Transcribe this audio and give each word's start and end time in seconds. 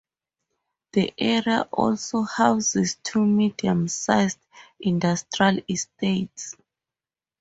The 0.93 1.13
area 1.15 1.67
also 1.71 2.23
houses 2.23 2.95
two 3.03 3.23
medium-sized 3.23 4.39
industrial 4.79 5.59
estates. 5.69 6.55